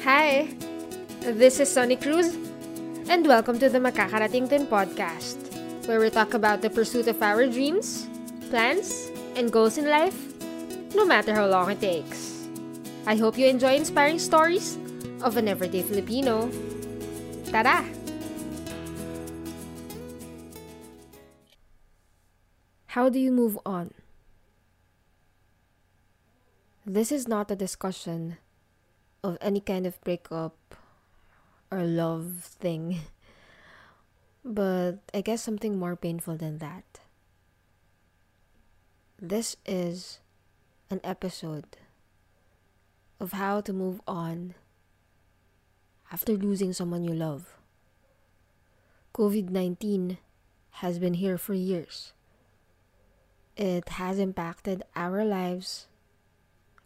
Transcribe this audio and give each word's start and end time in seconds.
Hi! 0.00 0.48
This 1.20 1.60
is 1.60 1.68
Sonny 1.68 1.94
Cruz, 1.94 2.32
and 3.12 3.28
welcome 3.28 3.58
to 3.60 3.68
the 3.68 3.76
Makakarating 3.76 4.48
Din 4.48 4.64
podcast, 4.64 5.36
where 5.84 6.00
we 6.00 6.08
talk 6.08 6.32
about 6.32 6.62
the 6.64 6.70
pursuit 6.72 7.04
of 7.04 7.20
our 7.20 7.44
dreams, 7.44 8.08
plans, 8.48 9.12
and 9.36 9.52
goals 9.52 9.76
in 9.76 9.84
life, 9.84 10.16
no 10.96 11.04
matter 11.04 11.34
how 11.34 11.44
long 11.44 11.68
it 11.68 11.84
takes. 11.84 12.48
I 13.04 13.16
hope 13.16 13.36
you 13.36 13.44
enjoy 13.44 13.76
inspiring 13.76 14.18
stories 14.18 14.80
of 15.20 15.36
an 15.36 15.52
everyday 15.52 15.84
Filipino. 15.84 16.48
Tara! 17.52 17.84
How 22.96 23.12
do 23.12 23.20
you 23.20 23.30
move 23.30 23.60
on? 23.66 23.92
This 26.86 27.12
is 27.12 27.28
not 27.28 27.50
a 27.50 27.54
discussion 27.54 28.40
of 29.22 29.38
any 29.40 29.60
kind 29.60 29.86
of 29.86 30.00
breakup 30.02 30.56
or 31.70 31.84
love 31.84 32.56
thing, 32.58 33.00
but 34.44 34.98
I 35.12 35.20
guess 35.20 35.42
something 35.42 35.78
more 35.78 35.96
painful 35.96 36.36
than 36.36 36.58
that. 36.58 37.00
This 39.20 39.56
is 39.66 40.18
an 40.88 41.00
episode 41.04 41.76
of 43.20 43.32
how 43.32 43.60
to 43.60 43.72
move 43.72 44.00
on 44.08 44.54
after 46.10 46.32
losing 46.32 46.72
someone 46.72 47.04
you 47.04 47.12
love. 47.12 47.56
COVID 49.14 49.50
19 49.50 50.18
has 50.80 50.98
been 50.98 51.14
here 51.14 51.36
for 51.36 51.52
years. 51.52 52.12
It 53.56 53.90
has 53.90 54.18
impacted 54.18 54.82
our 54.96 55.24
lives, 55.24 55.86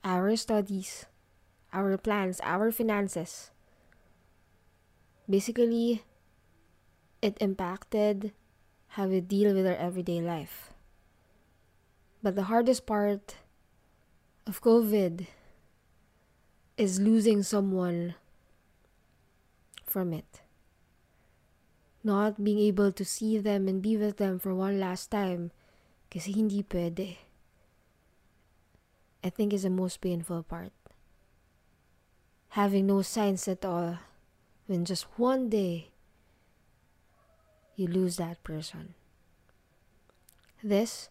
our 0.03 0.35
studies, 0.35 1.07
our 1.75 1.99
plans, 1.99 2.39
our 2.47 2.71
finances. 2.71 3.51
Basically, 5.29 6.07
it 7.21 7.37
impacted 7.41 8.33
how 8.95 9.11
we 9.11 9.21
deal 9.21 9.53
with 9.53 9.67
our 9.67 9.75
everyday 9.75 10.23
life. 10.23 10.71
But 12.23 12.37
the 12.37 12.47
hardest 12.47 12.87
part 12.87 13.37
of 14.47 14.63
COVID 14.63 15.27
is 16.79 17.01
losing 17.01 17.43
someone 17.43 18.15
from 19.85 20.13
it. 20.13 20.41
Not 22.05 22.45
being 22.45 22.61
able 22.61 22.93
to 22.93 23.05
see 23.05 23.39
them 23.39 23.67
and 23.67 23.83
be 23.83 23.97
with 23.97 24.19
them 24.19 24.39
for 24.39 24.55
one 24.55 24.79
last 24.79 25.11
time 25.11 25.51
kasi 26.13 26.31
hindi 26.31 26.63
pwede. 26.63 27.19
I 29.25 29.31
think 29.33 29.57
is 29.57 29.65
the 29.65 29.73
most 29.73 30.05
painful 30.05 30.45
part. 30.45 30.84
Having 32.55 32.87
no 32.87 33.03
signs 33.03 33.51
at 33.51 33.67
all 33.67 33.99
when 34.71 34.87
just 34.87 35.11
one 35.19 35.51
day 35.51 35.91
you 37.75 37.91
lose 37.91 38.15
that 38.17 38.39
person. 38.47 38.95
This 40.63 41.11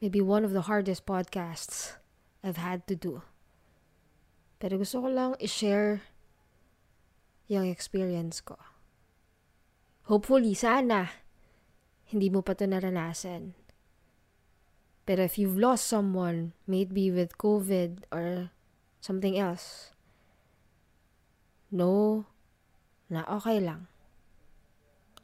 may 0.00 0.12
be 0.12 0.20
one 0.20 0.44
of 0.44 0.52
the 0.52 0.68
hardest 0.68 1.08
podcasts 1.08 1.96
I've 2.44 2.60
had 2.60 2.86
to 2.86 2.94
do. 2.94 3.24
Pero 4.60 4.76
gusto 4.76 5.00
ko 5.00 5.08
lang 5.08 5.40
i-share 5.40 6.04
yung 7.48 7.64
experience 7.64 8.44
ko. 8.44 8.60
Hopefully, 10.12 10.52
sana, 10.52 11.08
hindi 12.12 12.28
mo 12.28 12.44
pa 12.44 12.52
ito 12.52 12.68
naranasan. 12.68 13.56
But 15.08 15.16
if 15.16 15.40
you've 15.40 15.56
lost 15.56 15.88
someone, 15.88 16.52
maybe 16.68 17.08
with 17.08 17.40
COVID 17.40 18.04
or 18.12 18.52
something 19.00 19.40
else, 19.40 19.96
know 21.70 22.24
na 23.08 23.24
okay 23.28 23.60
lang. 23.60 23.88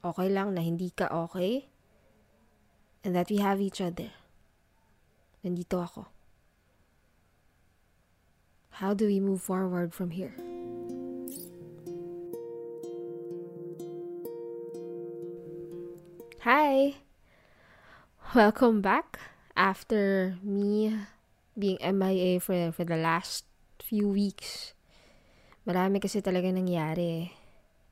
Okay 0.05 0.29
lang 0.29 0.53
na 0.53 0.61
hindi 0.61 0.93
ka 0.93 1.09
okay 1.09 1.69
and 3.05 3.17
that 3.17 3.29
we 3.33 3.41
have 3.41 3.61
each 3.61 3.81
other. 3.81 4.13
Nandito 5.45 5.81
ako. 5.81 6.09
How 8.83 8.93
do 8.93 9.07
we 9.07 9.21
move 9.21 9.41
forward 9.41 9.95
from 9.95 10.11
here? 10.11 10.35
Hi! 16.45 17.01
Welcome 18.35 18.83
back 18.85 19.17
after 19.57 20.37
me 20.43 20.93
being 21.57 21.79
MIA 21.81 22.41
for, 22.41 22.73
for 22.73 22.85
the 22.85 22.99
last 22.99 23.45
few 23.81 24.09
weeks, 24.09 24.74
marami 25.65 26.01
kasi 26.01 26.21
talaga 26.21 26.49
nangyari. 26.53 27.33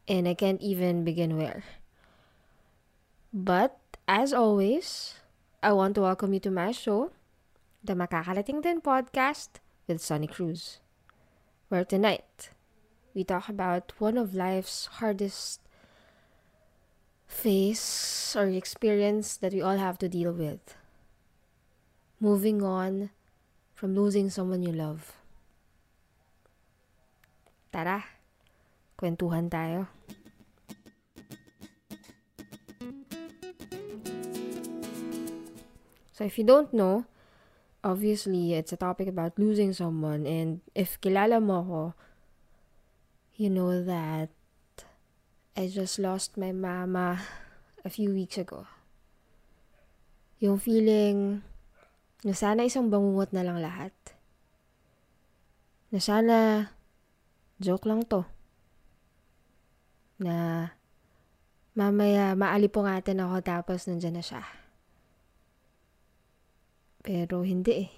And 0.08 0.28
I 0.28 0.34
can't 0.34 0.60
even 0.60 1.04
begin 1.04 1.36
where. 1.36 1.64
But, 3.32 3.78
as 4.06 4.32
always, 4.32 5.16
I 5.62 5.72
want 5.72 5.94
to 5.96 6.04
welcome 6.04 6.34
you 6.34 6.42
to 6.44 6.52
my 6.52 6.72
show, 6.72 7.12
the 7.84 7.94
Makakalating 7.94 8.62
Din 8.62 8.80
podcast 8.80 9.62
with 9.88 10.02
Sonny 10.02 10.26
Cruz. 10.28 10.80
Where 11.68 11.84
tonight, 11.86 12.50
we 13.14 13.24
talk 13.24 13.48
about 13.48 13.94
one 13.96 14.18
of 14.18 14.34
life's 14.34 14.90
hardest 14.98 15.60
phase 17.26 18.34
or 18.36 18.52
experience 18.52 19.40
that 19.40 19.54
we 19.54 19.62
all 19.62 19.80
have 19.80 19.96
to 19.98 20.08
deal 20.08 20.32
with 20.32 20.76
moving 22.22 22.62
on 22.62 23.10
from 23.74 23.96
losing 23.96 24.30
someone 24.30 24.62
you 24.62 24.70
love. 24.70 25.21
Tara, 27.72 28.04
kwentuhan 29.00 29.48
tayo. 29.48 29.88
So 36.12 36.28
if 36.28 36.36
you 36.36 36.44
don't 36.44 36.68
know, 36.76 37.08
obviously 37.80 38.52
it's 38.52 38.70
a 38.70 38.78
topic 38.78 39.08
about 39.08 39.40
losing 39.40 39.72
someone 39.72 40.28
and 40.28 40.60
if 40.76 41.00
kilala 41.00 41.40
mo 41.40 41.64
ko, 41.64 41.82
you 43.40 43.48
know 43.48 43.80
that 43.80 44.28
I 45.56 45.72
just 45.72 45.96
lost 45.96 46.36
my 46.36 46.52
mama 46.52 47.24
a 47.84 47.88
few 47.88 48.12
weeks 48.12 48.36
ago. 48.36 48.68
Yung 50.44 50.60
feeling 50.60 51.40
na 52.20 52.36
sana 52.36 52.68
isang 52.68 52.92
bangungot 52.92 53.32
na 53.32 53.48
lang 53.48 53.64
lahat. 53.64 53.96
Na 55.88 55.98
sana 55.98 56.36
joke 57.62 57.86
lang 57.86 58.02
to. 58.10 58.26
Na 60.18 60.66
mamaya 61.78 62.34
maalipungatan 62.34 63.22
ako 63.22 63.36
tapos 63.46 63.86
nandyan 63.86 64.18
na 64.18 64.24
siya. 64.26 64.42
Pero 67.06 67.46
hindi 67.46 67.86
eh. 67.86 67.90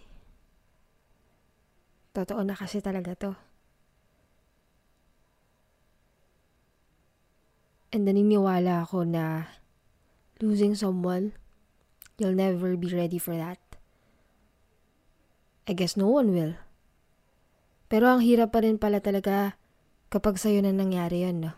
Totoo 2.15 2.47
na 2.47 2.55
kasi 2.55 2.79
talaga 2.79 3.17
to. 3.19 3.33
And 7.91 8.07
naniniwala 8.07 8.87
ako 8.87 9.07
na 9.07 9.51
losing 10.43 10.75
someone, 10.75 11.35
you'll 12.19 12.35
never 12.35 12.75
be 12.75 12.91
ready 12.91 13.19
for 13.19 13.35
that. 13.35 13.59
I 15.67 15.73
guess 15.73 15.97
no 15.97 16.11
one 16.11 16.35
will. 16.35 16.55
Pero 17.89 18.09
ang 18.09 18.25
hirap 18.25 18.55
pa 18.55 18.65
rin 18.65 18.81
pala 18.81 18.99
talaga 19.05 19.61
kapag 20.09 20.41
sa'yo 20.41 20.65
na 20.65 20.73
nangyari 20.73 21.27
yan, 21.27 21.51
no? 21.51 21.53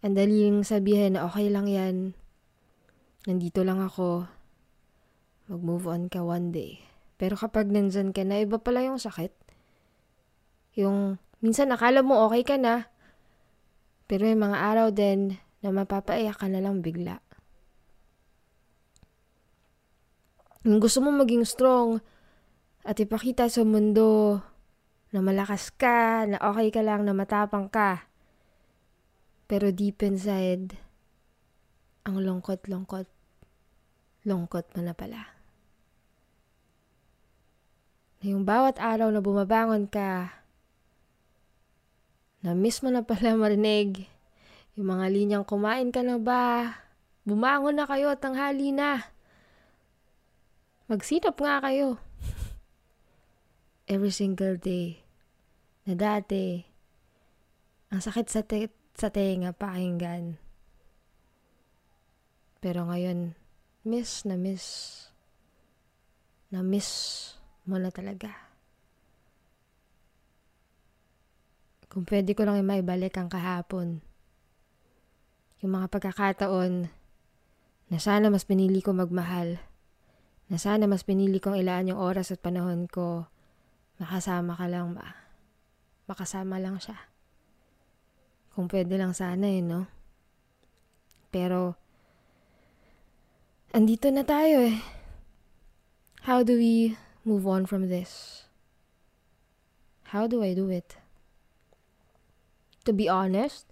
Ang 0.00 0.16
daling 0.16 0.64
sabihin 0.64 1.16
na 1.16 1.28
okay 1.28 1.52
lang 1.52 1.68
yan, 1.68 2.16
nandito 3.28 3.60
lang 3.60 3.84
ako, 3.84 4.24
mag-move 5.50 5.86
on 5.90 6.08
ka 6.08 6.24
one 6.24 6.54
day. 6.54 6.80
Pero 7.20 7.36
kapag 7.36 7.68
nandyan 7.68 8.16
ka 8.16 8.24
na, 8.24 8.40
iba 8.40 8.56
pala 8.56 8.80
yung 8.80 8.96
sakit. 8.96 9.34
Yung, 10.80 11.20
minsan 11.44 11.68
nakala 11.68 12.00
mo 12.00 12.24
okay 12.30 12.46
ka 12.46 12.56
na, 12.56 12.88
pero 14.08 14.24
may 14.24 14.38
mga 14.38 14.56
araw 14.56 14.88
din 14.88 15.36
na 15.60 15.68
mapapaiyak 15.68 16.40
ka 16.40 16.48
na 16.48 16.64
lang 16.64 16.80
bigla. 16.80 17.20
Yung 20.64 20.80
gusto 20.80 21.04
mo 21.04 21.12
maging 21.12 21.44
strong, 21.44 22.00
at 22.80 22.96
ipakita 22.96 23.52
sa 23.52 23.60
mundo 23.60 24.40
na 25.10 25.18
malakas 25.18 25.74
ka, 25.74 26.22
na 26.26 26.38
okay 26.38 26.70
ka 26.70 26.82
lang, 26.86 27.02
na 27.02 27.10
matapang 27.10 27.66
ka. 27.66 28.06
Pero 29.50 29.74
deep 29.74 30.06
inside, 30.06 30.78
ang 32.06 32.22
lungkot-lungkot, 32.22 33.10
lungkot 34.22 34.66
mo 34.78 34.80
na 34.86 34.94
pala. 34.94 35.34
Na 38.22 38.24
yung 38.30 38.46
bawat 38.46 38.78
araw 38.78 39.10
na 39.10 39.18
bumabangon 39.18 39.90
ka, 39.90 40.30
na 42.40 42.54
miss 42.54 42.78
mo 42.78 42.94
na 42.94 43.02
pala 43.02 43.34
marinig, 43.42 44.06
yung 44.78 44.94
mga 44.94 45.06
linyang 45.10 45.46
kumain 45.46 45.90
ka 45.90 46.06
na 46.06 46.22
ba, 46.22 46.78
bumangon 47.26 47.74
na 47.74 47.90
kayo, 47.90 48.14
tanghali 48.14 48.70
na. 48.70 49.10
Magsinap 50.86 51.34
nga 51.34 51.58
kayo 51.66 51.98
every 53.90 54.14
single 54.14 54.54
day 54.54 55.02
na 55.82 55.98
dati 55.98 56.70
Ang 57.90 57.98
sakit 57.98 58.26
sa, 58.30 58.46
te- 58.46 58.70
sa 58.94 59.10
tenga 59.10 59.50
pakinggan. 59.50 60.38
Pero 62.62 62.86
ngayon, 62.86 63.34
miss 63.82 64.22
na 64.22 64.38
miss. 64.38 64.66
Na 66.54 66.62
miss 66.62 66.90
mo 67.66 67.82
na 67.82 67.90
talaga. 67.90 68.30
Kung 71.90 72.06
pwede 72.06 72.38
ko 72.38 72.46
lang 72.46 72.62
maibalik 72.62 73.18
ang 73.18 73.26
kahapon. 73.26 73.98
Yung 75.66 75.74
mga 75.74 75.90
pagkakataon 75.90 76.86
na 77.90 77.98
sana 77.98 78.30
mas 78.30 78.46
pinili 78.46 78.78
ko 78.86 78.94
magmahal. 78.94 79.58
Na 80.46 80.62
sana 80.62 80.86
mas 80.86 81.02
pinili 81.02 81.42
kong 81.42 81.58
ilaan 81.58 81.90
yung 81.90 81.98
oras 81.98 82.30
at 82.30 82.38
panahon 82.38 82.86
ko. 82.86 83.26
Makasama 84.00 84.56
ka 84.56 84.64
lang 84.64 84.96
ba? 84.96 85.12
Makasama 86.08 86.56
lang 86.56 86.80
siya. 86.80 86.96
Kung 88.56 88.64
pwede 88.72 88.96
lang 88.96 89.12
sana 89.12 89.44
eh, 89.44 89.60
no? 89.60 89.84
Pero, 91.28 91.76
andito 93.76 94.08
na 94.08 94.24
tayo 94.24 94.64
eh. 94.64 94.80
How 96.24 96.40
do 96.40 96.56
we 96.56 96.96
move 97.28 97.44
on 97.44 97.68
from 97.68 97.92
this? 97.92 98.44
How 100.10 100.26
do 100.26 100.42
I 100.42 100.56
do 100.56 100.72
it? 100.72 100.98
To 102.88 102.96
be 102.96 103.06
honest, 103.06 103.70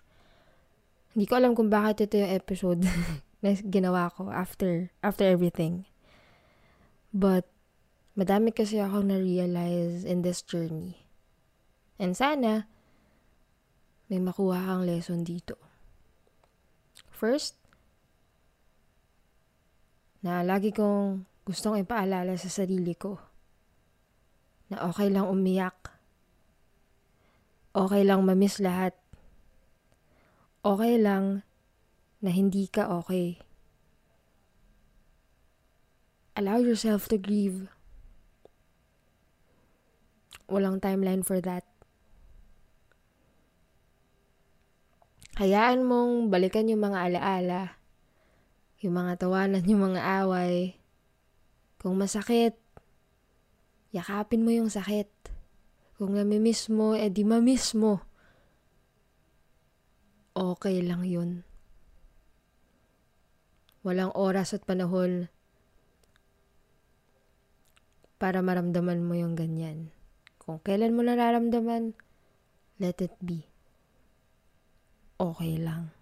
hindi 1.17 1.27
ko 1.27 1.41
alam 1.41 1.59
kung 1.59 1.67
bakit 1.67 2.07
ito 2.07 2.23
yung 2.23 2.31
episode 2.31 2.87
na 3.43 3.57
ginawa 3.59 4.13
ko 4.15 4.31
after 4.31 4.95
after 5.03 5.27
everything. 5.27 5.83
But 7.11 7.49
madami 8.19 8.51
kasi 8.51 8.83
akong 8.83 9.15
na-realize 9.15 10.03
in 10.03 10.27
this 10.27 10.43
journey. 10.43 10.99
And 12.03 12.19
sana 12.19 12.67
may 14.11 14.19
makuha 14.19 14.59
kang 14.59 14.83
lesson 14.83 15.23
dito. 15.23 15.55
First, 17.15 17.55
na 20.27 20.43
lagi 20.43 20.75
kong 20.75 21.23
gustong 21.47 21.79
ipaalala 21.79 22.35
sa 22.35 22.51
sarili 22.51 22.99
ko 22.99 23.23
na 24.67 24.91
okay 24.91 25.07
lang 25.15 25.31
umiyak. 25.31 25.95
Okay 27.71 28.03
lang 28.03 28.27
mamiss 28.27 28.59
lahat. 28.59 28.99
Okay 30.67 30.99
lang 30.99 31.47
na 32.19 32.35
hindi 32.35 32.67
ka 32.67 32.91
okay. 32.99 33.39
Allow 36.35 36.59
yourself 36.59 37.07
to 37.07 37.17
grieve. 37.19 37.78
Walang 40.49 40.81
timeline 40.81 41.21
for 41.21 41.45
that. 41.45 41.69
Hayaan 45.39 45.87
mong 45.87 46.35
balikan 46.35 46.67
yung 46.67 46.83
mga 46.83 46.99
alaala, 47.13 47.79
yung 48.83 48.99
mga 48.99 49.23
tawanan, 49.23 49.63
yung 49.69 49.93
mga 49.93 50.01
away. 50.25 50.81
Kung 51.79 51.95
masakit, 51.95 52.59
yakapin 53.95 54.43
mo 54.43 54.51
yung 54.51 54.67
sakit. 54.67 55.07
Kung 55.95 56.19
namimiss 56.19 56.67
mo, 56.73 56.97
edi 56.97 57.23
eh 57.23 57.29
mamiss 57.29 57.77
mo. 57.77 58.03
Okay 60.35 60.83
lang 60.83 61.07
yun. 61.07 61.47
Walang 63.87 64.11
oras 64.19 64.59
at 64.59 64.67
panahon 64.67 65.31
para 68.19 68.43
maramdaman 68.43 69.07
mo 69.07 69.15
yung 69.15 69.39
ganyan. 69.39 69.95
Kung 70.49 70.65
kailan 70.65 70.97
mo 70.97 71.05
nararamdaman, 71.05 71.93
let 72.81 73.05
it 73.05 73.13
be 73.21 73.45
okay 75.21 75.61
lang. 75.61 75.93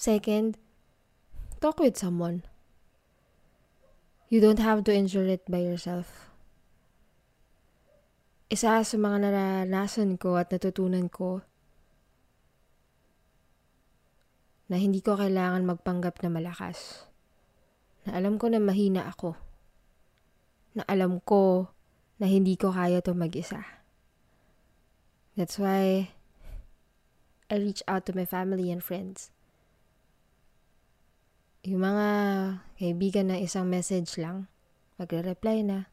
Second, 0.00 0.56
talk 1.60 1.76
with 1.76 2.00
someone. 2.00 2.48
You 4.32 4.40
don't 4.40 4.64
have 4.64 4.88
to 4.88 4.92
endure 4.96 5.28
it 5.28 5.44
by 5.44 5.60
yourself. 5.60 6.32
Isa 8.48 8.80
sa 8.80 8.96
mga 8.96 9.28
naranasan 9.28 10.16
ko 10.16 10.40
at 10.40 10.48
natutunan 10.48 11.12
ko 11.12 11.44
na 14.72 14.80
hindi 14.80 15.04
ko 15.04 15.12
kailangan 15.20 15.68
magpanggap 15.68 16.24
na 16.24 16.32
malakas. 16.32 17.04
Na 18.08 18.16
alam 18.16 18.40
ko 18.40 18.48
na 18.48 18.64
mahina 18.64 19.12
ako. 19.12 19.45
Na 20.76 20.84
alam 20.84 21.24
ko 21.24 21.72
na 22.20 22.28
hindi 22.28 22.60
ko 22.60 22.72
kaya 22.72 23.00
to 23.00 23.16
mag-isa. 23.16 23.64
That's 25.36 25.56
why 25.56 26.12
I 27.48 27.54
reach 27.56 27.84
out 27.88 28.04
to 28.08 28.12
my 28.12 28.28
family 28.28 28.68
and 28.68 28.84
friends. 28.84 29.32
Yung 31.66 31.82
mga 31.82 32.08
kaibigan 32.78 33.32
na 33.32 33.42
isang 33.42 33.66
message 33.66 34.16
lang, 34.20 34.48
magre-reply 34.96 35.66
na, 35.66 35.90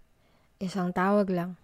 isang 0.61 0.93
tawag 0.95 1.27
lang. 1.33 1.57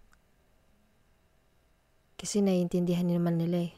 Kasi 2.19 2.43
naiintindihan 2.43 3.07
naman 3.07 3.39
nila 3.39 3.71
eh. 3.71 3.73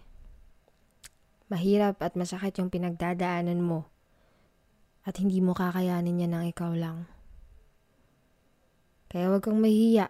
Mahirap 1.51 2.01
at 2.01 2.17
masakit 2.17 2.57
yung 2.57 2.73
pinagdadaanan 2.73 3.61
mo 3.61 3.91
at 5.05 5.17
hindi 5.21 5.41
mo 5.41 5.53
kakayanin 5.53 6.25
yan 6.25 6.33
ng 6.33 6.45
ikaw 6.49 6.73
lang. 6.73 7.05
Kaya 9.11 9.27
huwag 9.27 9.43
kang 9.43 9.59
mahihiya. 9.59 10.07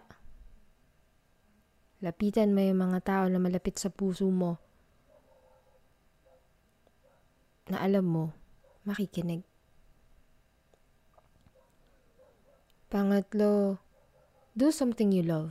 Lapitan 2.06 2.54
mo 2.54 2.62
yung 2.62 2.78
mga 2.78 3.02
tao 3.02 3.24
na 3.26 3.42
malapit 3.42 3.74
sa 3.74 3.90
puso 3.90 4.30
mo 4.30 4.62
na 7.66 7.82
alam 7.82 8.06
mo, 8.06 8.24
makikinig. 8.86 9.42
Pangatlo, 12.92 13.80
do 14.54 14.70
something 14.70 15.10
you 15.10 15.26
love. 15.26 15.50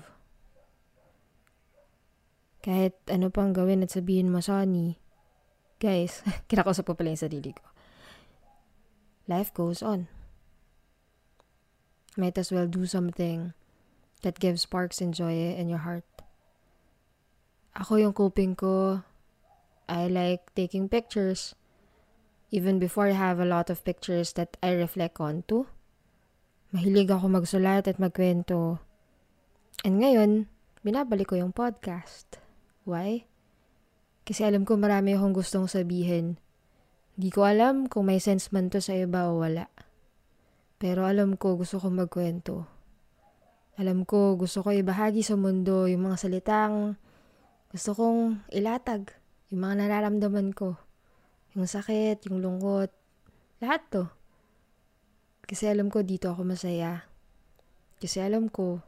Kahit 2.62 2.94
ano 3.10 3.34
pang 3.34 3.52
gawin 3.52 3.82
at 3.82 3.92
sabihin 3.92 4.30
mo, 4.30 4.40
Sonny, 4.40 4.96
guys, 5.82 6.22
kinakausap 6.52 6.88
ko 6.88 6.94
pala 6.94 7.12
yung 7.12 7.26
sarili 7.26 7.52
ko. 7.52 7.66
Life 9.26 9.52
goes 9.52 9.82
on. 9.82 10.21
Might 12.20 12.38
as 12.38 12.52
well 12.52 12.68
do 12.68 12.86
something 12.86 13.54
that 14.22 14.40
gives 14.40 14.68
sparks 14.68 15.00
and 15.00 15.14
joy 15.14 15.56
in 15.56 15.70
your 15.70 15.88
heart. 15.88 16.06
Ako 17.76 17.96
yung 18.04 18.14
coping 18.14 18.56
ko. 18.56 19.02
I 19.88 20.12
like 20.12 20.52
taking 20.56 20.92
pictures. 20.92 21.56
Even 22.52 22.84
before 22.84 23.08
I 23.08 23.16
have 23.16 23.40
a 23.40 23.48
lot 23.48 23.72
of 23.72 23.88
pictures 23.88 24.36
that 24.36 24.60
I 24.60 24.76
reflect 24.76 25.24
on 25.24 25.48
to. 25.48 25.72
Mahilig 26.76 27.12
ako 27.12 27.32
magsulat 27.32 27.88
at 27.88 28.00
magkwento. 28.00 28.84
And 29.88 30.04
ngayon, 30.04 30.52
binabalik 30.84 31.32
ko 31.32 31.40
yung 31.40 31.56
podcast. 31.56 32.40
Why? 32.84 33.28
Kasi 34.28 34.44
alam 34.44 34.68
ko 34.68 34.76
marami 34.76 35.16
akong 35.16 35.36
gustong 35.36 35.72
sabihin. 35.72 36.40
Hindi 37.16 37.30
ko 37.32 37.48
alam 37.48 37.88
kung 37.88 38.08
may 38.08 38.20
sense 38.20 38.52
man 38.52 38.72
to 38.72 38.80
sa 38.80 38.96
iba 38.96 39.32
o 39.32 39.44
wala. 39.44 39.68
Pero 40.82 41.06
alam 41.06 41.38
ko 41.38 41.62
gusto 41.62 41.78
ko 41.78 41.94
magkwento. 41.94 42.66
Alam 43.78 44.02
ko 44.02 44.34
gusto 44.34 44.66
ko 44.66 44.74
ibahagi 44.74 45.22
sa 45.22 45.38
mundo 45.38 45.86
yung 45.86 46.10
mga 46.10 46.18
salitang 46.18 46.98
gusto 47.70 47.94
kong 47.94 48.50
ilatag, 48.50 49.14
yung 49.54 49.62
mga 49.62 49.86
nararamdaman 49.86 50.58
ko. 50.58 50.82
Yung 51.54 51.70
sakit, 51.70 52.26
yung 52.26 52.42
lungkot, 52.42 52.90
lahat 53.62 53.86
to. 53.94 54.04
Kasi 55.46 55.70
alam 55.70 55.94
ko 55.94 56.02
dito 56.02 56.34
ako 56.34 56.50
masaya. 56.50 57.06
Kasi 58.02 58.18
alam 58.18 58.50
ko 58.50 58.82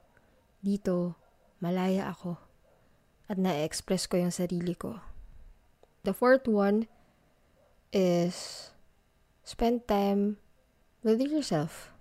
dito 0.65 1.13
malaya 1.61 2.09
ako. 2.09 2.41
At 3.29 3.37
na-express 3.37 4.09
ko 4.09 4.17
yung 4.17 4.33
sarili 4.33 4.73
ko. 4.73 4.97
The 6.01 6.17
fourth 6.17 6.49
one 6.49 6.89
is 7.93 8.67
spend 9.45 9.85
time 9.85 10.41
with 11.03 11.19
yourself. 11.19 11.91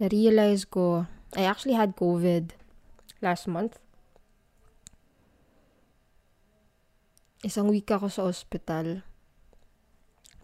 Na-realize 0.00 0.64
ko, 0.64 1.04
I 1.36 1.44
actually 1.44 1.76
had 1.76 1.92
COVID 1.94 2.56
last 3.20 3.44
month. 3.44 3.76
Isang 7.44 7.68
week 7.68 7.92
ako 7.92 8.08
sa 8.08 8.24
ospital. 8.24 9.04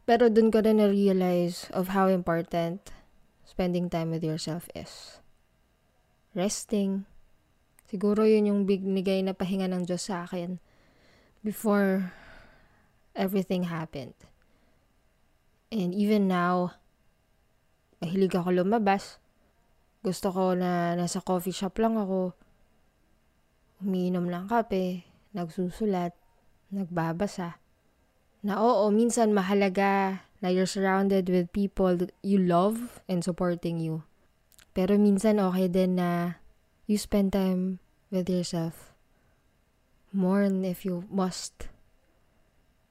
Pero 0.07 0.29
dun 0.29 0.53
ko 0.53 0.61
rin 0.63 0.79
na-realize 0.79 1.73
of 1.73 1.97
how 1.97 2.07
important 2.07 2.93
spending 3.43 3.89
time 3.89 4.13
with 4.13 4.23
yourself 4.23 4.69
is. 4.77 5.19
Resting. 6.37 7.09
Siguro 7.89 8.29
yun 8.29 8.53
yung 8.53 8.63
bignigay 8.69 9.25
na 9.25 9.33
pahinga 9.33 9.73
ng 9.73 9.89
Diyos 9.89 10.13
sa 10.13 10.29
akin 10.29 10.61
before 11.41 12.13
everything 13.17 13.73
happened. 13.73 14.15
And 15.73 15.97
even 15.97 16.29
now, 16.29 16.77
mahilig 18.01 18.35
ako 18.37 18.63
lumabas. 18.63 19.19
Gusto 20.05 20.31
ko 20.31 20.55
na 20.55 20.95
nasa 20.95 21.19
coffee 21.25 21.55
shop 21.55 21.81
lang 21.83 21.99
ako. 21.99 22.37
Umiinom 23.83 24.29
ng 24.31 24.47
kape, 24.47 25.05
nagsusulat, 25.37 26.15
nagbabasa. 26.73 27.59
Na 28.47 28.63
oo, 28.63 28.89
minsan 28.95 29.35
mahalaga 29.35 30.23
na 30.39 30.49
you're 30.53 30.69
surrounded 30.69 31.27
with 31.27 31.51
people 31.51 31.97
that 31.99 32.13
you 32.23 32.39
love 32.39 33.03
and 33.11 33.25
supporting 33.25 33.83
you. 33.83 34.07
Pero 34.77 35.01
minsan 35.01 35.41
okay 35.41 35.67
din 35.67 35.97
na 35.97 36.39
you 36.87 37.01
spend 37.01 37.33
time 37.33 37.81
with 38.13 38.29
yourself. 38.29 38.93
Than 40.17 40.65
if 40.65 40.89
you 40.89 41.05
must. 41.13 41.69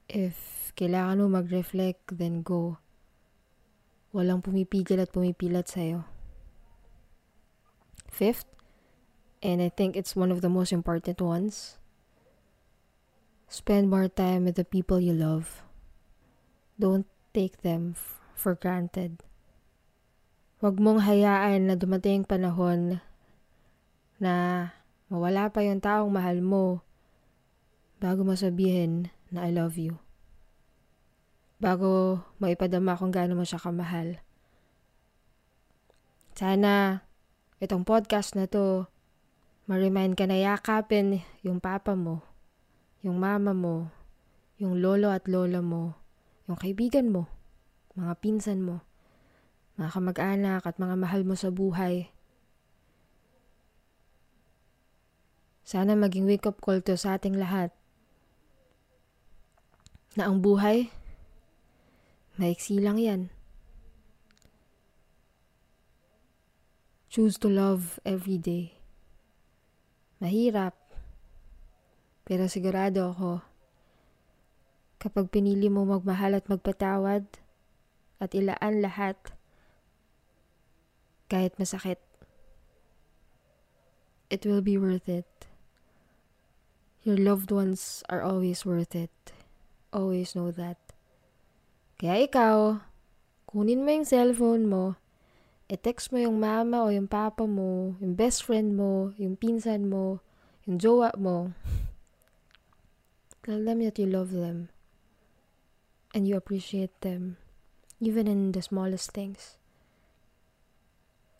If 0.06 0.70
kailangan 0.78 1.24
mo 1.24 1.42
mag-reflect, 1.42 2.14
then 2.14 2.46
go. 2.46 2.78
Walang 4.16 4.40
pumipigil 4.40 4.96
at 4.96 5.12
pumipilat 5.12 5.68
sa'yo. 5.68 6.08
Fifth, 8.08 8.48
and 9.44 9.60
I 9.60 9.68
think 9.68 9.92
it's 9.92 10.16
one 10.16 10.32
of 10.32 10.40
the 10.40 10.48
most 10.48 10.72
important 10.72 11.20
ones, 11.20 11.76
spend 13.44 13.92
more 13.92 14.08
time 14.08 14.48
with 14.48 14.56
the 14.56 14.64
people 14.64 15.04
you 15.04 15.12
love. 15.12 15.60
Don't 16.80 17.04
take 17.36 17.60
them 17.60 17.92
for 18.32 18.56
granted. 18.56 19.20
Huwag 20.64 20.80
mong 20.80 21.04
hayaan 21.04 21.68
na 21.68 21.76
dumating 21.76 22.24
panahon 22.24 23.04
na 24.16 24.72
mawala 25.12 25.52
pa 25.52 25.60
yung 25.60 25.84
taong 25.84 26.08
mahal 26.08 26.40
mo 26.40 26.80
bago 28.00 28.24
masabihin 28.24 29.12
na 29.28 29.44
I 29.44 29.52
love 29.52 29.76
you. 29.76 30.00
Bago 31.56 32.20
maipadama 32.36 33.00
kung 33.00 33.08
gaano 33.08 33.32
mo 33.36 33.44
siya 33.48 33.56
kamahal. 33.56 34.20
Sana 36.36 37.00
itong 37.64 37.88
podcast 37.88 38.36
na 38.36 38.44
to 38.44 38.84
ma-remind 39.66 40.14
ka 40.14 40.28
na 40.28 40.36
yakapin 40.36 41.24
yung 41.42 41.58
papa 41.58 41.96
mo, 41.96 42.22
yung 43.02 43.18
mama 43.18 43.50
mo, 43.50 43.88
yung 44.60 44.78
lolo 44.78 45.10
at 45.10 45.26
lola 45.26 45.58
mo, 45.58 45.96
yung 46.46 46.60
kaibigan 46.60 47.10
mo, 47.10 47.26
mga 47.98 48.14
pinsan 48.22 48.62
mo, 48.62 48.84
mga 49.80 49.90
kamag-anak 49.96 50.62
at 50.62 50.76
mga 50.78 50.94
mahal 50.94 51.24
mo 51.26 51.34
sa 51.34 51.50
buhay. 51.50 52.12
Sana 55.66 55.98
maging 55.98 56.30
wake-up 56.30 56.62
call 56.62 56.78
to 56.78 56.94
sa 56.94 57.18
ating 57.18 57.34
lahat 57.34 57.74
na 60.14 60.30
ang 60.30 60.38
buhay, 60.38 60.94
maiksi 62.36 62.80
lang 62.80 63.00
yan. 63.00 63.22
Choose 67.08 67.40
to 67.40 67.48
love 67.48 67.96
every 68.04 68.36
day. 68.36 68.76
Mahirap, 70.20 70.76
pero 72.24 72.48
sigurado 72.48 73.12
ako, 73.12 73.40
kapag 75.00 75.32
pinili 75.32 75.68
mo 75.68 75.88
magmahal 75.88 76.36
at 76.36 76.48
magpatawad 76.48 77.24
at 78.20 78.30
ilaan 78.32 78.84
lahat, 78.84 79.16
kahit 81.28 81.56
masakit, 81.56 82.00
it 84.28 84.44
will 84.44 84.62
be 84.62 84.76
worth 84.76 85.08
it. 85.08 85.28
Your 87.06 87.16
loved 87.16 87.54
ones 87.54 88.02
are 88.10 88.20
always 88.20 88.66
worth 88.66 88.94
it. 88.94 89.14
Always 89.92 90.34
know 90.34 90.50
that. 90.50 90.85
Kaya 91.96 92.28
ikaw, 92.28 92.76
kunin 93.48 93.80
mo 93.80 93.88
yung 93.88 94.04
cellphone 94.04 94.68
mo, 94.68 95.00
i-text 95.72 96.12
mo 96.12 96.20
yung 96.20 96.36
mama 96.36 96.84
o 96.84 96.92
yung 96.92 97.08
papa 97.08 97.48
mo, 97.48 97.96
yung 98.04 98.12
best 98.12 98.44
friend 98.44 98.76
mo, 98.76 99.16
yung 99.16 99.32
pinsan 99.32 99.88
mo, 99.88 100.20
yung 100.68 100.76
jowa 100.76 101.08
mo. 101.16 101.56
Tell 103.40 103.64
them 103.64 103.80
that 103.80 103.96
you 103.96 104.04
love 104.04 104.28
them 104.28 104.68
and 106.12 106.28
you 106.28 106.36
appreciate 106.36 106.92
them, 107.00 107.40
even 107.96 108.28
in 108.28 108.52
the 108.52 108.60
smallest 108.60 109.16
things. 109.16 109.56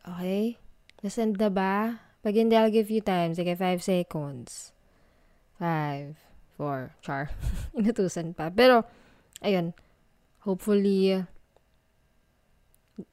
Okay? 0.08 0.56
Nasend 1.04 1.36
na 1.36 1.52
ba? 1.52 2.00
Pag 2.24 2.32
hindi, 2.32 2.56
I'll 2.56 2.72
give 2.72 2.88
you 2.88 3.04
time. 3.04 3.36
Sige, 3.36 3.52
5 3.52 3.84
seconds. 3.84 4.72
Five, 5.60 6.16
four, 6.56 6.96
char. 7.04 7.28
Inutusan 7.76 8.32
pa. 8.32 8.48
Pero, 8.48 8.88
ayun, 9.44 9.76
hopefully, 10.46 11.26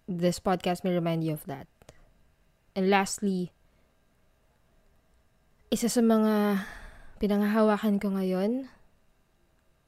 this 0.05 0.37
podcast 0.37 0.85
may 0.85 0.93
remind 0.93 1.25
you 1.25 1.33
of 1.33 1.49
that. 1.49 1.65
And 2.77 2.93
lastly, 2.93 3.49
isa 5.73 5.89
sa 5.89 6.05
mga 6.05 6.61
pinanghahawakan 7.17 7.97
ko 7.97 8.13
ngayon 8.13 8.69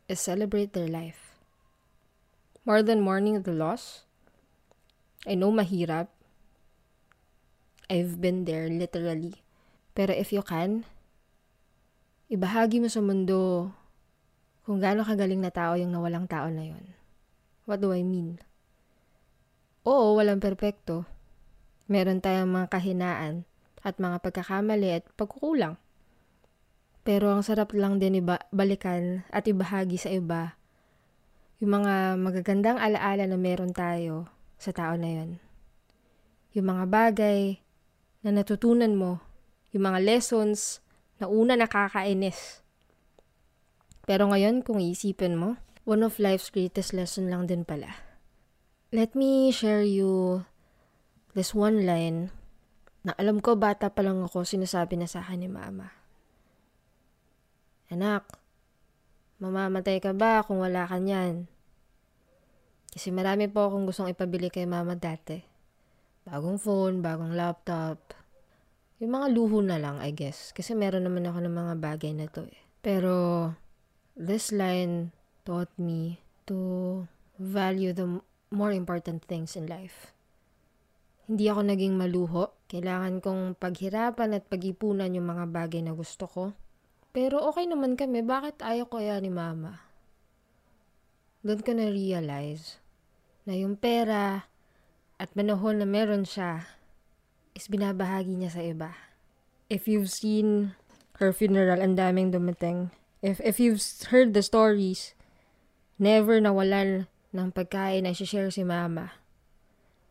is 0.09 0.17
celebrate 0.17 0.73
their 0.73 0.89
life. 0.89 1.37
More 2.65 2.81
than 2.81 3.05
mourning 3.05 3.45
the 3.45 3.53
loss, 3.53 4.09
I 5.29 5.37
know 5.37 5.53
mahirap. 5.53 6.09
I've 7.85 8.17
been 8.17 8.49
there 8.49 8.65
literally. 8.65 9.45
Pero 9.93 10.09
if 10.17 10.33
you 10.33 10.41
can, 10.41 10.89
ibahagi 12.33 12.81
mo 12.81 12.89
sa 12.89 13.05
mundo 13.05 13.69
kung 14.65 14.81
gaano 14.81 15.05
kagaling 15.05 15.45
na 15.45 15.53
tao 15.53 15.77
yung 15.77 15.93
nawalang 15.93 16.25
tao 16.25 16.49
na 16.49 16.65
yon. 16.65 17.04
What 17.65 17.81
do 17.81 17.93
I 17.93 18.05
mean? 18.05 18.41
Oo, 19.86 20.17
walang 20.17 20.41
perpekto. 20.41 21.05
Meron 21.86 22.22
tayong 22.22 22.50
mga 22.50 22.69
kahinaan 22.74 23.45
at 23.86 24.01
mga 24.01 24.22
pagkakamali 24.22 25.01
at 25.01 25.05
pagkukulang. 25.13 25.77
Pero 27.05 27.29
ang 27.29 27.45
sarap 27.45 27.74
lang 27.77 28.01
din 28.01 28.22
iba, 28.22 28.41
balikan 28.50 29.25
at 29.29 29.45
ibahagi 29.45 29.98
sa 30.01 30.10
iba 30.10 30.57
yung 31.63 31.81
mga 31.81 32.19
magagandang 32.19 32.75
alaala 32.75 33.24
na 33.25 33.39
meron 33.39 33.72
tayo 33.72 34.27
sa 34.60 34.75
tao 34.75 35.00
na 35.00 35.07
yon. 35.07 35.39
Yung 36.51 36.67
mga 36.67 36.84
bagay 36.91 37.63
na 38.19 38.36
natutunan 38.36 38.91
mo, 38.91 39.24
yung 39.72 39.88
mga 39.88 40.03
lessons 40.03 40.84
na 41.15 41.31
una 41.31 41.55
nakakainis. 41.55 42.60
Pero 44.03 44.27
ngayon, 44.27 44.67
kung 44.67 44.84
iisipin 44.84 45.39
mo, 45.39 45.55
one 45.85 46.01
of 46.01 46.17
life's 46.17 46.49
greatest 46.49 46.97
lesson 46.97 47.29
lang 47.29 47.45
din 47.45 47.61
pala. 47.61 47.93
Let 48.89 49.13
me 49.13 49.53
share 49.53 49.85
you 49.85 50.43
this 51.37 51.53
one 51.53 51.85
line 51.85 52.33
na 53.05 53.13
alam 53.21 53.37
ko 53.37 53.53
bata 53.53 53.93
pa 53.93 54.01
lang 54.01 54.25
ako 54.25 54.41
sinasabi 54.41 54.97
na 54.97 55.05
sa 55.05 55.21
akin 55.21 55.45
ni 55.45 55.49
mama. 55.49 55.93
Anak, 57.93 58.25
mamamatay 59.37 60.01
ka 60.01 60.17
ba 60.17 60.41
kung 60.41 60.57
wala 60.57 60.89
ka 60.89 60.97
niyan? 60.97 61.45
Kasi 62.89 63.13
marami 63.13 63.45
po 63.45 63.69
akong 63.69 63.85
gustong 63.85 64.09
ipabili 64.09 64.49
kay 64.49 64.65
mama 64.65 64.97
dati. 64.97 65.37
Bagong 66.25 66.57
phone, 66.57 67.05
bagong 67.05 67.37
laptop, 67.37 68.25
yung 68.97 69.11
mga 69.21 69.27
luho 69.37 69.59
na 69.61 69.77
lang, 69.77 69.99
I 70.01 70.15
guess. 70.15 70.55
Kasi 70.55 70.73
meron 70.73 71.05
naman 71.05 71.27
ako 71.27 71.45
ng 71.45 71.55
mga 71.55 71.73
bagay 71.77 72.11
na 72.15 72.25
to 72.31 72.47
eh. 72.47 72.61
Pero, 72.79 73.51
this 74.15 74.55
line 74.55 75.11
taught 75.45 75.71
me 75.77 76.19
to 76.49 77.05
value 77.37 77.93
the 77.93 78.19
more 78.49 78.73
important 78.73 79.23
things 79.29 79.53
in 79.53 79.69
life. 79.69 80.11
Hindi 81.25 81.49
ako 81.49 81.61
naging 81.65 81.95
maluho. 81.97 82.53
Kailangan 82.69 83.21
kong 83.21 83.57
paghirapan 83.57 84.37
at 84.37 84.45
pag-ipunan 84.45 85.13
yung 85.13 85.25
mga 85.29 85.45
bagay 85.49 85.81
na 85.81 85.93
gusto 85.93 86.29
ko. 86.29 86.43
Pero 87.15 87.41
okay 87.49 87.65
naman 87.65 87.97
kami. 87.97 88.21
Bakit 88.21 88.61
ayaw 88.61 88.85
kaya 88.85 89.17
ni 89.17 89.33
mama? 89.33 89.81
Doon 91.41 91.61
ko 91.61 91.71
na-realize 91.73 92.77
na 93.45 93.53
yung 93.57 93.77
pera 93.77 94.49
at 95.17 95.29
manahon 95.33 95.81
na 95.81 95.87
meron 95.87 96.25
siya 96.25 96.65
is 97.55 97.71
binabahagi 97.71 98.35
niya 98.35 98.51
sa 98.51 98.61
iba. 98.61 98.91
If 99.71 99.89
you've 99.89 100.11
seen 100.11 100.77
her 101.17 101.31
funeral, 101.31 101.81
ang 101.81 101.97
daming 101.97 102.35
dumating. 102.35 102.93
If, 103.23 103.41
if 103.41 103.57
you've 103.57 103.81
heard 104.11 104.37
the 104.37 104.43
stories, 104.45 105.15
never 105.95 106.39
nawalan 106.43 107.07
ng 107.35 107.49
pagkain 107.51 108.07
na 108.07 108.15
share 108.15 108.51
si 108.51 108.63
mama. 108.63 109.11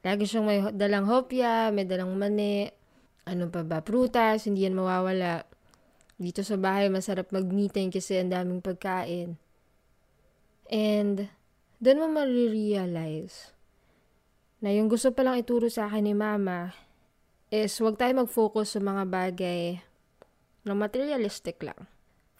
Lagi 0.05 0.29
siyang 0.29 0.45
may 0.45 0.61
dalang 0.77 1.09
hopya, 1.09 1.73
may 1.73 1.89
dalang 1.89 2.13
mani, 2.17 2.69
ano 3.25 3.49
pa 3.49 3.65
ba, 3.65 3.81
prutas, 3.81 4.45
hindi 4.45 4.69
yan 4.69 4.77
mawawala. 4.77 5.49
Dito 6.21 6.45
sa 6.45 6.61
bahay, 6.61 6.93
masarap 6.93 7.33
mag-meeting 7.33 7.89
kasi 7.89 8.21
ang 8.21 8.29
daming 8.29 8.61
pagkain. 8.61 9.41
And, 10.69 11.33
doon 11.81 12.01
mo 12.05 12.07
marirealize 12.21 13.53
na 14.61 14.73
yung 14.73 14.89
gusto 14.89 15.13
palang 15.13 15.41
ituro 15.41 15.69
sa 15.69 15.89
akin 15.89 16.05
ni 16.05 16.17
mama 16.17 16.73
is 17.53 17.77
wag 17.85 18.01
tayo 18.01 18.25
mag-focus 18.25 18.77
sa 18.77 18.81
mga 18.81 19.05
bagay 19.09 19.81
na 20.65 20.73
materialistic 20.73 21.61
lang. 21.61 21.94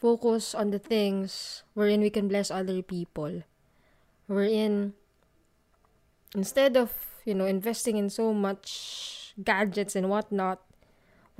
Focus 0.05 0.53
on 0.53 0.69
the 0.69 0.77
things 0.77 1.65
wherein 1.73 1.97
we 1.97 2.13
can 2.13 2.29
bless 2.29 2.53
other 2.53 2.85
people. 2.85 3.41
Wherein, 4.29 4.93
instead 6.37 6.77
of, 6.77 6.93
you 7.25 7.33
know, 7.33 7.49
investing 7.49 7.97
in 7.97 8.13
so 8.13 8.29
much 8.29 9.33
gadgets 9.41 9.97
and 9.97 10.05
whatnot, 10.05 10.61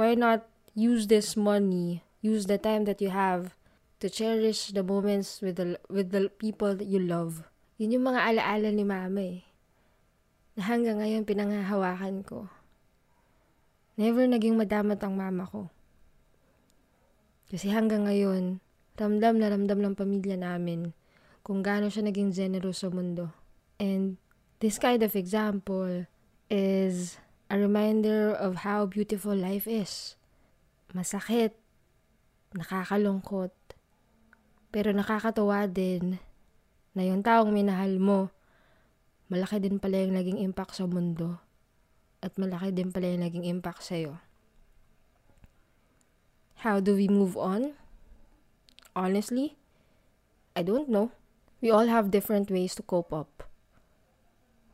why 0.01 0.17
not 0.17 0.49
use 0.73 1.05
this 1.05 1.37
money, 1.37 2.01
use 2.25 2.49
the 2.49 2.57
time 2.57 2.89
that 2.89 3.05
you 3.05 3.13
have 3.13 3.53
to 4.01 4.09
cherish 4.09 4.73
the 4.73 4.81
moments 4.81 5.45
with 5.45 5.61
the, 5.61 5.77
with 5.85 6.09
the 6.09 6.33
people 6.41 6.73
that 6.73 6.89
you 6.89 6.97
love. 6.97 7.45
Yun 7.77 8.01
yung 8.01 8.09
mga 8.09 8.33
alaala 8.33 8.73
ni 8.73 8.81
mama 8.81 9.21
eh. 9.21 9.45
Na 10.57 10.73
hanggang 10.73 11.05
ngayon 11.05 11.21
pinanghahawakan 11.21 12.25
ko. 12.25 12.49
Never 13.93 14.25
naging 14.25 14.57
madamat 14.57 14.97
ang 15.05 15.13
mama 15.13 15.45
ko. 15.45 15.69
Kasi 17.55 17.71
hanggang 17.71 18.03
ngayon, 18.03 18.59
ramdam 18.99 19.39
na 19.39 19.47
ramdam 19.47 19.79
ng 19.79 19.95
pamilya 19.95 20.35
namin 20.35 20.91
kung 21.39 21.63
gaano 21.63 21.87
siya 21.87 22.03
naging 22.03 22.35
generous 22.35 22.83
sa 22.83 22.91
mundo. 22.91 23.31
And 23.79 24.19
this 24.59 24.75
kind 24.75 24.99
of 25.07 25.15
example 25.15 26.03
is 26.51 27.15
a 27.47 27.55
reminder 27.55 28.35
of 28.35 28.67
how 28.67 28.83
beautiful 28.83 29.31
life 29.31 29.71
is. 29.71 30.19
Masakit, 30.91 31.55
nakakalungkot, 32.59 33.55
pero 34.75 34.91
nakakatawa 34.91 35.63
din 35.71 36.19
na 36.91 37.07
yung 37.07 37.23
taong 37.23 37.55
minahal 37.55 37.95
mo, 38.03 38.35
malaki 39.31 39.63
din 39.63 39.79
pala 39.79 40.03
yung 40.03 40.19
naging 40.19 40.43
impact 40.43 40.75
sa 40.75 40.91
mundo 40.91 41.39
at 42.19 42.35
malaki 42.35 42.75
din 42.75 42.91
pala 42.91 43.15
yung 43.15 43.23
naging 43.23 43.47
impact 43.47 43.79
sa'yo. 43.79 44.19
How 46.63 46.79
do 46.79 46.95
we 46.95 47.07
move 47.07 47.37
on? 47.37 47.73
Honestly, 48.95 49.55
I 50.55 50.63
don't 50.63 50.89
know. 50.89 51.11
We 51.61 51.71
all 51.71 51.87
have 51.87 52.11
different 52.11 52.49
ways 52.49 52.75
to 52.75 52.83
cope 52.83 53.11
up. 53.11 53.43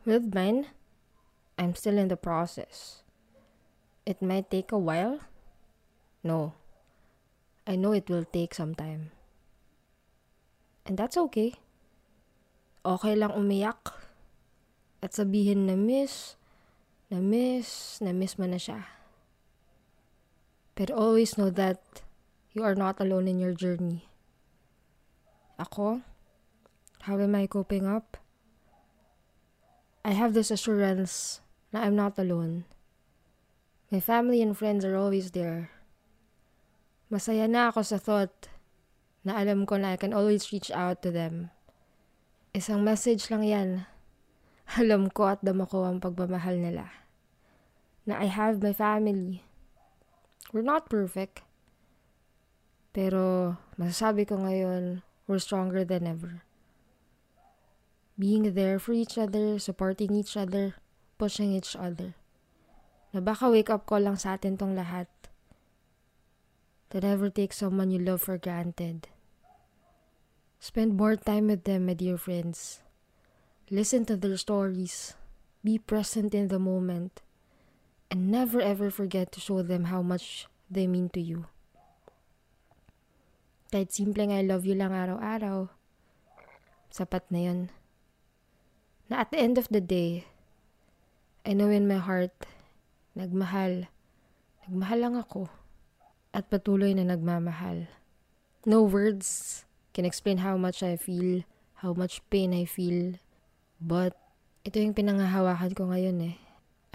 With 0.05 0.33
mine, 0.33 0.67
I'm 1.57 1.75
still 1.75 1.97
in 1.97 2.07
the 2.07 2.17
process. 2.17 3.03
It 4.05 4.21
might 4.21 4.49
take 4.49 4.71
a 4.71 4.77
while. 4.77 5.21
No, 6.23 6.53
I 7.65 7.75
know 7.75 7.93
it 7.93 8.09
will 8.09 8.25
take 8.25 8.53
some 8.53 8.75
time. 8.75 9.11
And 10.85 10.97
that's 10.97 11.17
okay. 11.17 11.57
Okay 12.81 13.13
lang 13.13 13.37
umiyak 13.37 13.93
at 15.01 15.13
sabihin 15.13 15.69
na 15.69 15.77
miss, 15.77 16.37
na 17.09 17.21
miss, 17.21 18.01
na 18.01 18.13
miss 18.13 18.37
mo 18.37 18.45
na 18.49 18.57
siya. 18.57 19.00
But 20.75 20.89
always 20.89 21.37
know 21.37 21.49
that 21.51 22.01
you 22.53 22.63
are 22.63 22.75
not 22.75 22.99
alone 22.99 23.27
in 23.27 23.39
your 23.39 23.53
journey. 23.53 24.07
Ako, 25.59 26.01
how 27.05 27.19
am 27.19 27.35
I 27.35 27.45
coping 27.47 27.85
up? 27.85 28.17
I 30.03 30.11
have 30.11 30.33
this 30.33 30.49
assurance 30.49 31.41
na 31.71 31.83
I'm 31.83 31.95
not 31.95 32.17
alone. 32.17 32.65
My 33.91 33.99
family 33.99 34.41
and 34.41 34.57
friends 34.57 34.83
are 34.83 34.95
always 34.95 35.31
there 35.31 35.69
Masaya 37.11 37.43
na 37.43 37.67
ako 37.67 37.83
sa 37.83 37.99
thought 37.99 38.47
na 39.27 39.35
alam 39.35 39.67
ko 39.67 39.75
na 39.75 39.91
I 39.91 39.99
can 39.99 40.15
always 40.15 40.47
reach 40.55 40.71
out 40.71 41.03
to 41.03 41.11
them. 41.11 41.51
Isang 42.55 42.87
message 42.87 43.27
lang 43.27 43.43
yan. 43.43 43.83
Alam 44.79 45.11
ko 45.11 45.27
at 45.27 45.43
dama 45.43 45.67
ko 45.67 45.83
ang 45.83 45.99
pagmamahal 45.99 46.55
nila. 46.55 46.87
Na 48.07 48.15
I 48.15 48.31
have 48.31 48.63
my 48.63 48.71
family. 48.71 49.43
We're 50.51 50.67
not 50.67 50.91
perfect. 50.91 51.47
Pero 52.91 53.55
masasabi 53.79 54.27
ko 54.27 54.43
ngayon, 54.43 54.99
we're 55.23 55.39
stronger 55.39 55.87
than 55.87 56.03
ever. 56.03 56.43
Being 58.19 58.51
there 58.51 58.77
for 58.77 58.91
each 58.91 59.15
other, 59.15 59.55
supporting 59.57 60.11
each 60.11 60.35
other, 60.35 60.75
pushing 61.15 61.55
each 61.55 61.73
other. 61.79 62.19
Na 63.15 63.23
baka 63.23 63.47
wake 63.47 63.71
up 63.71 63.87
call 63.87 64.03
lang 64.03 64.19
sa 64.19 64.35
atin 64.35 64.59
tong 64.59 64.75
lahat 64.75 65.07
to 66.91 66.99
never 66.99 67.31
take 67.31 67.55
someone 67.55 67.89
you 67.89 68.03
love 68.03 68.19
for 68.19 68.37
granted. 68.37 69.07
Spend 70.59 70.99
more 70.99 71.15
time 71.15 71.47
with 71.47 71.63
them, 71.63 71.87
my 71.87 71.95
dear 71.95 72.19
friends. 72.19 72.83
Listen 73.71 74.03
to 74.05 74.19
their 74.19 74.35
stories. 74.35 75.15
Be 75.63 75.79
present 75.79 76.35
in 76.35 76.51
the 76.51 76.59
moment. 76.59 77.23
And 78.11 78.27
never 78.27 78.59
ever 78.59 78.91
forget 78.91 79.31
to 79.31 79.39
show 79.39 79.63
them 79.63 79.87
how 79.87 80.03
much 80.03 80.50
they 80.71 80.87
mean 80.87 81.11
to 81.11 81.19
you. 81.19 81.43
Kahit 83.67 83.91
simpleng 83.91 84.31
I 84.31 84.47
love 84.47 84.63
you 84.63 84.75
lang 84.75 84.95
araw-araw, 84.95 85.67
sapat 86.87 87.27
na 87.27 87.39
yun. 87.51 87.59
Na 89.11 89.23
at 89.23 89.31
the 89.35 89.39
end 89.39 89.59
of 89.59 89.67
the 89.67 89.83
day, 89.83 90.23
I 91.43 91.51
know 91.51 91.67
in 91.67 91.87
my 91.87 91.99
heart, 91.99 92.35
nagmahal. 93.19 93.91
Nagmahal 94.67 94.99
lang 95.03 95.15
ako 95.19 95.51
at 96.31 96.47
patuloy 96.47 96.95
na 96.95 97.03
nagmamahal. 97.03 97.91
No 98.63 98.87
words 98.87 99.63
can 99.91 100.07
explain 100.07 100.39
how 100.39 100.55
much 100.55 100.79
I 100.79 100.95
feel, 100.95 101.43
how 101.83 101.91
much 101.91 102.23
pain 102.31 102.55
I 102.55 102.63
feel, 102.63 103.19
but 103.83 104.15
ito 104.63 104.79
yung 104.79 104.95
pinangahawakan 104.95 105.75
ko 105.75 105.91
ngayon 105.91 106.31
eh. 106.31 106.37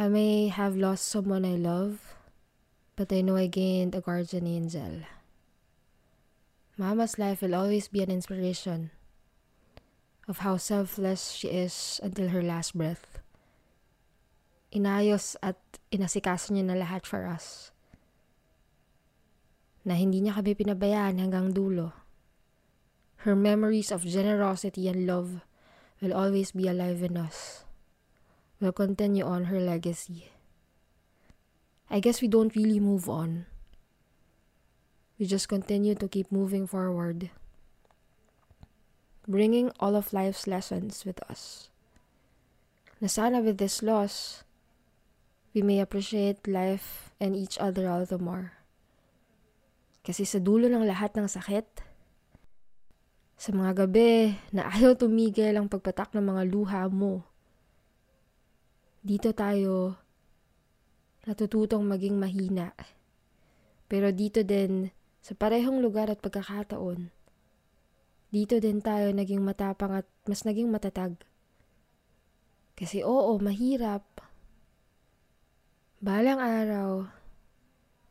I 0.00 0.08
may 0.08 0.48
have 0.48 0.76
lost 0.76 1.08
someone 1.08 1.44
I 1.44 1.60
love, 1.60 2.15
but 2.96 3.12
I 3.12 3.20
know 3.20 3.36
I 3.36 3.46
gained 3.46 3.94
a 3.94 4.00
guardian 4.00 4.46
angel. 4.48 5.04
Mama's 6.76 7.18
life 7.18 7.40
will 7.40 7.54
always 7.54 7.88
be 7.88 8.02
an 8.02 8.10
inspiration 8.10 8.90
of 10.28 10.38
how 10.38 10.56
selfless 10.56 11.32
she 11.32 11.48
is 11.48 12.00
until 12.02 12.28
her 12.28 12.42
last 12.42 12.76
breath. 12.76 13.20
Inayos 14.72 15.36
at 15.44 15.56
inasikaso 15.92 16.52
niya 16.52 16.72
na 16.72 16.76
lahat 16.76 17.06
for 17.06 17.24
us 17.24 17.70
na 19.86 19.94
hindi 19.94 20.18
niya 20.18 20.34
kami 20.34 20.58
pinabayaan 20.58 21.22
hanggang 21.22 21.54
dulo. 21.54 21.94
Her 23.22 23.38
memories 23.38 23.94
of 23.94 24.02
generosity 24.02 24.90
and 24.90 25.06
love 25.06 25.46
will 26.02 26.10
always 26.10 26.50
be 26.50 26.66
alive 26.66 27.06
in 27.06 27.14
us. 27.14 27.62
We'll 28.58 28.74
continue 28.74 29.22
on 29.22 29.46
her 29.46 29.62
legacy. 29.62 30.34
I 31.86 32.00
guess 32.00 32.20
we 32.20 32.26
don't 32.26 32.54
really 32.54 32.80
move 32.80 33.08
on. 33.08 33.46
We 35.18 35.26
just 35.26 35.48
continue 35.48 35.94
to 35.96 36.08
keep 36.08 36.30
moving 36.30 36.66
forward, 36.66 37.30
bringing 39.26 39.70
all 39.80 39.96
of 39.96 40.12
life's 40.12 40.46
lessons 40.46 41.06
with 41.06 41.22
us. 41.30 41.70
Na 43.00 43.08
sana 43.08 43.40
with 43.40 43.56
this 43.56 43.80
loss, 43.80 44.44
we 45.54 45.62
may 45.62 45.80
appreciate 45.80 46.44
life 46.44 47.14
and 47.16 47.32
each 47.32 47.56
other 47.56 47.88
all 47.88 48.04
the 48.04 48.20
more. 48.20 48.52
Kasi 50.04 50.28
sa 50.28 50.42
dulo 50.42 50.68
ng 50.68 50.84
lahat 50.84 51.16
ng 51.16 51.30
sakit, 51.30 51.66
sa 53.36 53.50
mga 53.52 53.84
gabi 53.84 54.36
na 54.52 54.68
ayaw 54.72 54.96
tumigil 54.96 55.54
ang 55.56 55.68
pagpatak 55.68 56.12
ng 56.12 56.24
mga 56.24 56.42
luha 56.50 56.82
mo, 56.92 57.24
dito 59.06 59.30
tayo 59.32 59.96
natututong 61.26 61.84
maging 61.84 62.16
mahina. 62.16 62.72
Pero 63.90 64.14
dito 64.14 64.40
din, 64.46 64.90
sa 65.20 65.34
parehong 65.34 65.82
lugar 65.82 66.08
at 66.08 66.22
pagkakataon, 66.22 67.10
dito 68.30 68.56
din 68.62 68.78
tayo 68.78 69.10
naging 69.10 69.42
matapang 69.42 70.02
at 70.02 70.06
mas 70.24 70.46
naging 70.46 70.70
matatag. 70.70 71.18
Kasi 72.78 73.02
oo, 73.02 73.36
mahirap. 73.42 74.06
Balang 76.00 76.38
araw, 76.38 77.10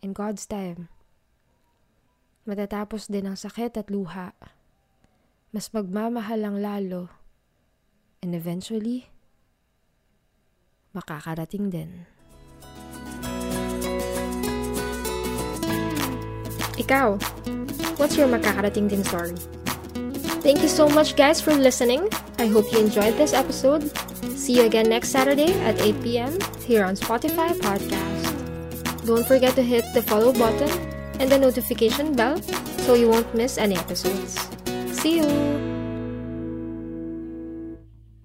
in 0.04 0.12
God's 0.12 0.44
time, 0.46 0.90
Matatapos 2.46 3.10
din 3.10 3.26
ang 3.26 3.34
sakit 3.34 3.74
at 3.82 3.90
luha. 3.90 4.30
Mas 5.50 5.74
magmamahal 5.74 6.46
ang 6.46 6.62
lalo. 6.62 7.10
And 8.22 8.38
eventually, 8.38 9.10
makakarating 10.94 11.74
din. 11.74 12.06
Ikaw, 16.76 17.20
what's 17.98 18.18
your 18.18 18.28
makakarating 18.28 18.90
din 18.90 19.04
story? 19.04 19.36
Thank 20.46 20.62
you 20.62 20.70
so 20.70 20.86
much 20.86 21.16
guys 21.16 21.42
for 21.42 21.56
listening. 21.56 22.06
I 22.38 22.46
hope 22.46 22.70
you 22.72 22.78
enjoyed 22.78 23.18
this 23.18 23.34
episode. 23.34 23.90
See 24.38 24.62
you 24.62 24.70
again 24.70 24.90
next 24.90 25.10
Saturday 25.10 25.58
at 25.66 25.80
8 25.82 26.04
p.m. 26.04 26.34
here 26.62 26.86
on 26.86 26.94
Spotify 26.94 27.50
Podcast. 27.58 28.30
Don't 29.10 29.26
forget 29.26 29.56
to 29.56 29.64
hit 29.64 29.86
the 29.94 30.02
follow 30.02 30.34
button 30.34 30.70
and 31.18 31.32
the 31.32 31.40
notification 31.40 32.14
bell 32.14 32.38
so 32.86 32.94
you 32.94 33.10
won't 33.10 33.34
miss 33.34 33.58
any 33.58 33.76
episodes. 33.78 34.38
See 34.92 35.18
you! 35.18 35.55